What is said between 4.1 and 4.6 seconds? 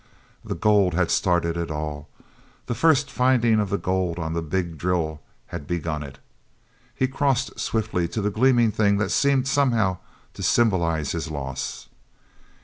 on the